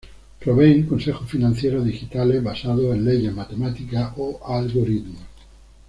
[0.39, 5.21] Proveen consejos financieros digitales basados en leyes matemáticas o algoritmos.